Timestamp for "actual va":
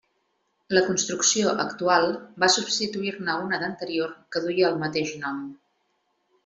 1.65-2.51